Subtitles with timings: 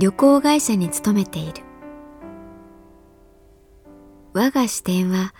[0.00, 1.62] 旅行会社に勤めている。
[4.32, 5.34] 我が支店は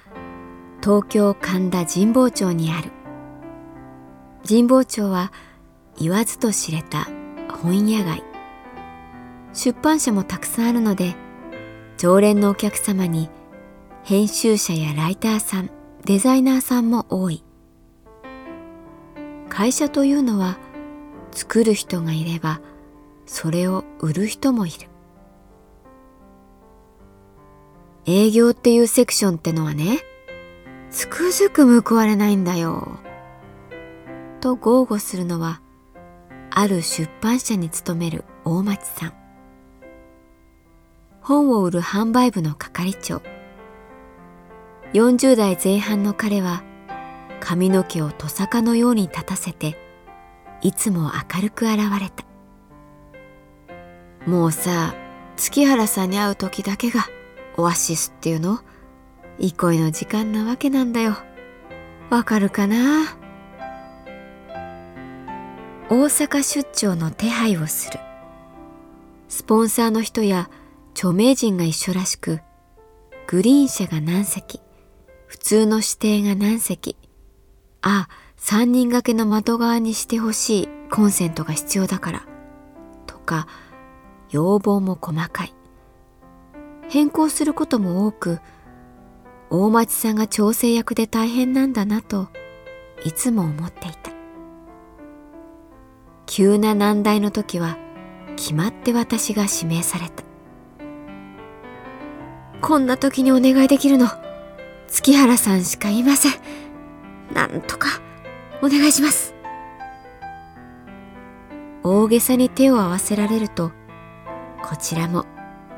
[0.83, 2.91] 東京神田神保町にある。
[4.47, 5.33] 神保町は
[5.99, 7.09] 言わずと知れた
[7.63, 8.23] 本屋街。
[9.55, 11.15] 出版社もたくさんあるので
[11.97, 13.31] 常連のお客様に
[14.05, 15.71] 編集者やライターさん
[16.05, 17.43] デザイナーさんも多い。
[19.49, 20.59] 会社というのは
[21.33, 22.61] 作る人がいれば
[23.33, 24.89] それを売る人もいる。
[28.05, 30.01] 営業っていうセクションってのはね
[30.91, 32.99] つくづく報われないんだよ。
[34.41, 35.63] と豪語するのは
[36.51, 39.13] ある出版社に勤める大町さん。
[41.21, 43.23] 本を売る販売部の係長。
[44.93, 46.65] 40代前半の彼は
[47.39, 49.79] 髪の毛をトサカのように立たせて
[50.63, 52.30] いつも明るく現れた。
[54.27, 54.95] もうさ
[55.37, 57.07] 月原さんに会う時だけが
[57.57, 58.61] オアシスっていうの？
[59.39, 61.17] 憩いの時間なわけなんだよ。
[62.11, 63.17] わかるかな？
[65.89, 67.99] 大阪出張の手配をする。
[69.29, 70.51] スポンサーの人や
[70.95, 72.41] 著名人が一緒らしく
[73.27, 74.61] グリーン車が何席
[75.27, 76.97] 普通の指定が何席
[77.81, 78.09] あ
[78.39, 82.27] 3人掛けの窓側にしてほしいコンセントが必要だから
[83.07, 83.47] とか
[84.31, 85.55] 要望も細かい。
[86.89, 88.41] 変更することも多く
[89.49, 92.29] 大町さんが調整役で大変なんだなと
[93.05, 94.13] いつも思っていた。
[96.27, 97.77] 急な難題の時は
[98.37, 100.23] 決まって私が指名された。
[102.61, 104.07] こんな時にお願いできるの
[104.87, 106.33] 月原さんしかいません。
[107.35, 107.89] なんとか
[108.63, 109.35] お願いします。
[111.83, 113.73] 大げさに手を合わせられると
[114.71, 115.27] こちらも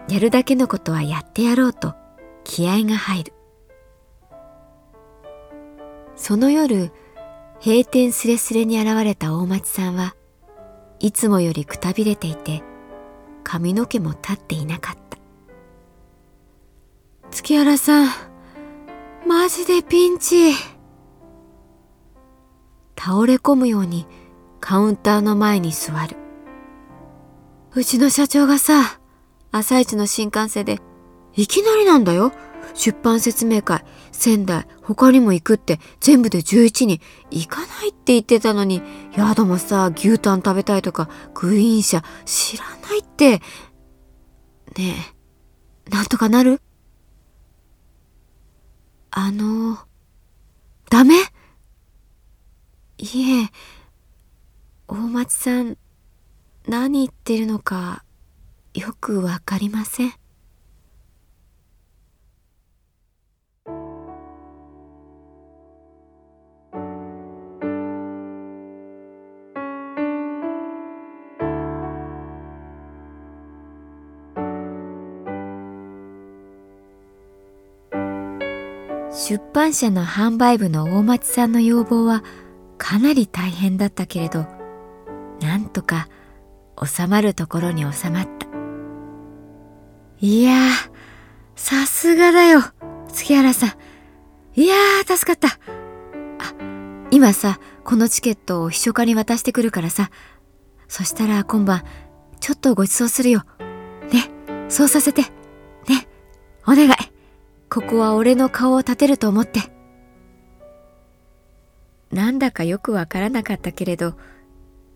[0.06, 1.94] やるだけのことはやってやろうと
[2.44, 3.32] 気合が入る。
[6.14, 6.92] その夜
[7.64, 10.14] 閉店すれすれに現れた大町さんは
[10.98, 12.62] いつもよりくたびれていて
[13.44, 15.16] 髪の毛も立っていなかった。
[17.30, 18.10] 月原さん
[19.26, 20.52] マジでピンチ。
[22.94, 24.06] 倒れ込むように
[24.60, 26.21] カウンターの前に座る。
[27.74, 29.00] うちの社長がさ、
[29.50, 30.80] 朝一の新幹線で、
[31.34, 32.32] いきなりなんだよ。
[32.74, 33.82] 出版説明会、
[34.12, 38.82] 仙台、他にも行くって全部で11人、行かないって言ってたのに、
[39.16, 43.38] 宿もさ、牛タン食べたいとか、グリーン車、知らないって。
[44.76, 44.96] ね
[45.86, 46.60] え、なんとかなる？
[49.10, 49.78] あの、
[50.90, 51.14] ダメ？
[52.98, 53.50] いえ、
[54.88, 55.76] 大町さん、
[56.66, 58.04] 何言ってるのか
[58.74, 60.12] よくわかりません。
[79.12, 82.24] 出版社の販売部の大町さんの要望は
[82.76, 84.46] かなり大変だったけれど
[85.40, 86.08] 何とか
[86.84, 88.46] 収まるところに収まった。
[90.20, 90.70] いやー、
[91.56, 92.60] さすがだよ、
[93.08, 93.70] 月原さん。
[94.54, 95.58] いやー、助かった。
[96.38, 96.54] あ、
[97.10, 100.10] 今さ、このチケットを秘書課に渡してくるからさ。
[100.88, 101.82] そしたら今晩、
[102.38, 103.44] ちょっとご馳走するよ。
[104.12, 104.30] ね、
[104.68, 105.22] そうさせて。
[105.22, 106.08] ね、
[106.64, 106.92] お願い。
[107.70, 109.60] ここは俺の顔を立てると思って。
[112.10, 114.14] なんだかよくわからなかったけれど、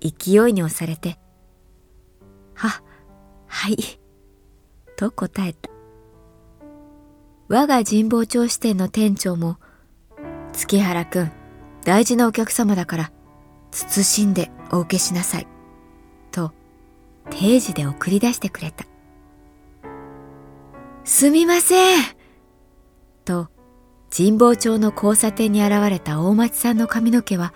[0.02, 1.18] 勢いに押されて、
[2.56, 2.82] は、
[3.46, 3.76] はい、
[4.96, 5.70] と答えた。
[7.48, 9.58] 我が神保町支店の店長も、
[10.52, 11.32] 月原くん、
[11.84, 13.12] 大事なお客様だから、
[13.70, 15.46] 慎んでお受けしなさい。
[16.32, 16.52] と、
[17.30, 18.86] 定時で送り出してくれた。
[21.04, 22.02] すみません
[23.24, 23.48] と、
[24.16, 27.52] 神保町の交差点に現れた大町さんの髪の毛は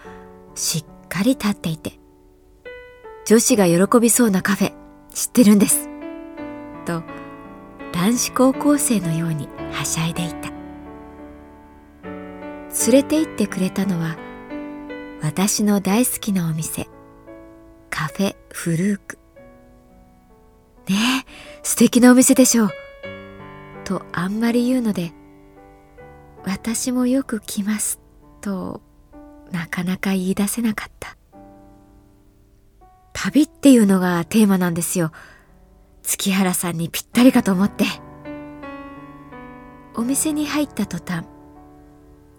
[0.55, 1.99] しっかり立っていて、
[3.25, 4.80] 女子が喜びそうなカフェ
[5.13, 5.89] 知ってるんです。
[6.87, 7.03] と、
[7.93, 10.51] 男子高校生のようにはしゃいでいた。
[12.03, 14.17] 連れて行ってくれたのは、
[15.23, 16.89] 私の大好きなお店、
[17.91, 19.19] カフェフルーク。
[20.89, 20.97] ね
[21.27, 22.71] え、素敵なお店でしょう。
[23.85, 25.13] とあんまり言うので、
[26.45, 28.01] 私もよく来ます
[28.41, 28.81] と
[29.51, 31.17] なかなか言い出せなかった。
[33.23, 35.13] 旅っていうのがテーマなんですよ。
[36.03, 37.85] 月原さんにぴったりかと思って。
[39.95, 41.27] お店に入った途端、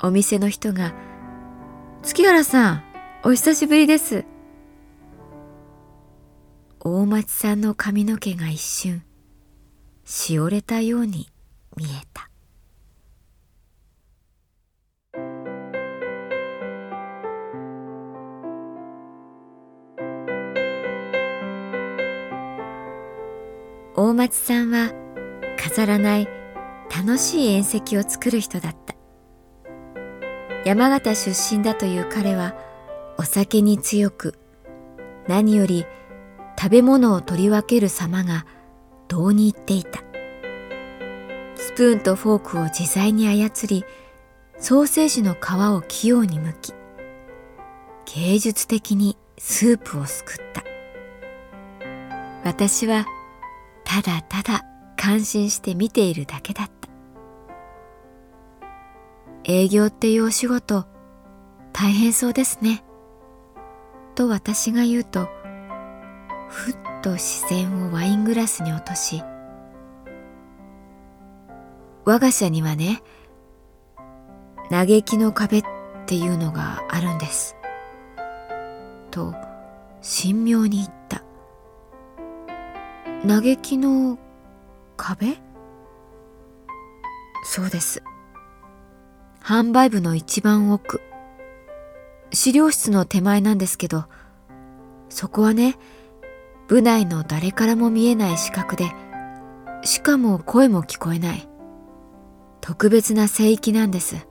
[0.02, 0.96] お店の人が、
[2.02, 2.84] 月原さん、
[3.24, 4.26] お久しぶりです。
[6.80, 9.04] 大町さんの髪の毛が一瞬、
[10.04, 11.30] しおれたように
[11.78, 12.31] 見えた。
[24.04, 24.92] 大町さんは
[25.60, 26.28] 飾らない
[26.90, 28.96] 楽しい宴席を作る人だった。
[30.66, 32.56] 山形出身だという彼は
[33.20, 34.40] お酒に強く
[35.28, 35.86] 何より
[36.60, 38.48] 食べ物を取り分ける様が
[39.28, 40.00] うに入っていた。
[41.56, 43.86] スプーンとフォークを自在に操り
[44.58, 45.38] ソーセージの皮
[45.76, 46.74] を器用に剥き
[48.16, 50.64] 芸術的にスープをすくった。
[52.44, 53.06] 私は
[53.92, 54.64] ただただ
[54.96, 56.72] 感心して見ているだけだった。
[59.44, 60.86] 営業っていうお仕事
[61.74, 62.86] 大変そうですね。
[64.16, 65.28] と私が言うと
[66.48, 69.22] ふっと視線をワイングラスに落とし
[72.06, 73.04] 我が社にはね
[74.70, 75.64] 嘆きの壁っ
[76.06, 77.58] ていうのがあるんです。
[79.10, 79.36] と
[80.02, 81.01] 神妙に言った
[83.28, 84.18] 嘆きの
[84.98, 85.38] 壁？
[87.44, 88.02] そうです。
[89.44, 91.02] 販売部の一番奥。
[92.34, 94.06] 資料室の手前なんですけど
[95.10, 95.76] そこはね
[96.68, 98.90] 部内の誰からも見えない視覚で
[99.84, 101.48] しかも声も聞こえない。
[102.60, 104.28] 特別な聖域なんです。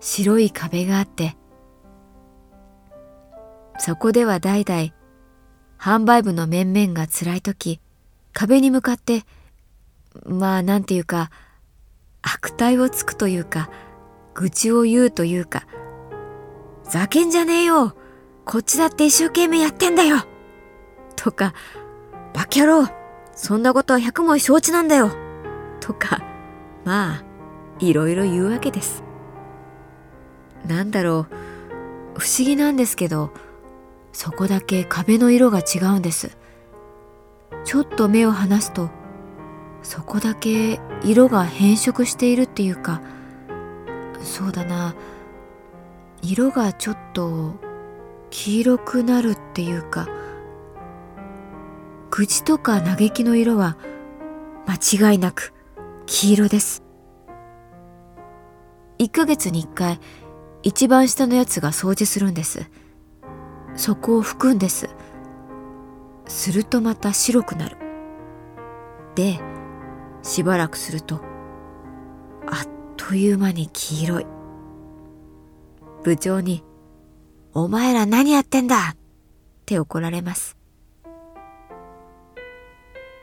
[0.00, 1.36] 白い壁があって。
[3.78, 4.92] そこでは代々
[5.78, 7.80] 販売部の面々が辛い時
[8.32, 9.22] 壁に向かって
[10.24, 11.30] まあなんていうか
[12.22, 13.70] 悪態をつくというか
[14.34, 15.66] 愚痴を言うというか
[16.84, 17.94] ざけんじゃねえよ
[18.44, 20.18] こっちだって一生懸命やってんだよ
[21.16, 21.54] とか
[22.34, 22.92] バキャロー
[23.34, 25.10] そんなことは百も承知なんだよ
[25.80, 26.22] とか
[26.84, 27.24] まあ
[27.78, 29.04] いろいろ言うわけです。
[30.66, 31.26] なんだろ
[32.16, 33.32] う不思議なんですけど
[34.12, 36.36] そこだけ壁の色が違うんです。
[37.64, 38.90] ちょっと目を離すと
[39.82, 43.00] そこだけ色が変色しているっていうか
[44.20, 44.94] そうだな。
[46.22, 47.54] 色がちょっと
[48.30, 50.08] 黄色くなるっていうか
[52.10, 53.76] 口とか嘆きの色は
[54.66, 55.54] 間違いなく
[56.06, 56.82] 黄色です。
[58.98, 60.00] 1ヶ月に1回
[60.62, 62.68] 一番下のやつが掃除するんです。
[63.78, 64.90] そこを拭くんです。
[66.26, 67.76] するとまた白くなる。
[69.14, 69.40] で
[70.22, 71.20] しばらくすると
[72.46, 74.26] あっという間に黄色い。
[76.02, 76.64] 部長に
[77.54, 78.96] 「お前ら何やってんだ!」っ
[79.64, 80.56] て怒られます。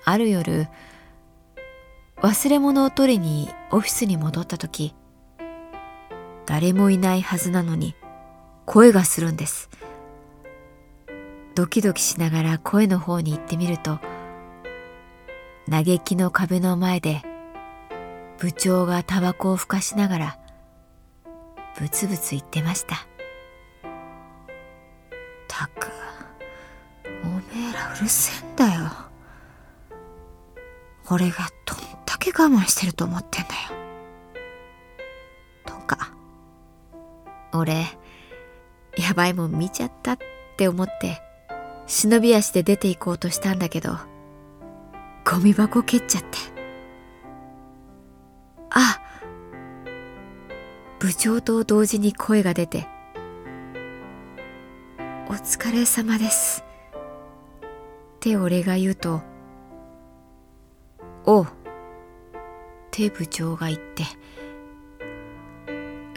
[0.06, 0.68] ある夜
[2.18, 4.96] 忘れ物を取りにオフィスに戻った時
[6.46, 7.96] 誰もいないはずなのに
[8.66, 9.70] 声がするんです。
[11.56, 14.00] ドキドキしながら声の方に行ってみると
[15.70, 17.22] 嘆きの壁の前で
[18.40, 20.40] 部長がタバコをふかしながら
[21.80, 23.08] ブツブツ言ってました
[25.48, 25.88] 「たく
[27.24, 28.92] おめえらうるせえんだよ。
[31.10, 33.62] 俺がどんだけ我慢してると思ってんだよ」
[35.66, 36.12] とか。
[37.54, 37.86] 俺
[38.98, 40.18] やばいもん見ちゃったっ
[40.58, 41.22] て思って
[41.88, 43.98] 忍び足で出て行こうとしたんだけど
[45.30, 46.56] ゴミ箱蹴っちゃって。
[48.72, 49.00] あ
[51.00, 52.88] 部長と同時に声が出て
[55.30, 56.64] 「お疲れ様です」
[57.66, 59.22] って俺が言うと
[61.26, 61.48] 「おう」っ
[62.92, 64.04] て部長が言って。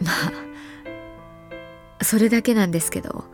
[0.02, 0.12] ま
[2.00, 3.24] あそれだけなんですけど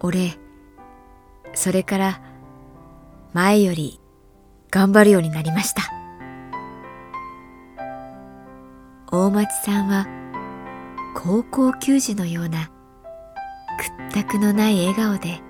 [0.00, 0.38] 俺
[1.54, 2.20] それから
[3.32, 4.00] 前より
[4.70, 5.82] 頑張るようになりました。
[9.10, 10.06] 大町さんは
[11.14, 12.70] 高校球児のような
[14.10, 15.40] 屈託のない笑顔で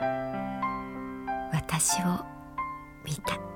[1.53, 2.25] 私を
[3.05, 3.56] 見た。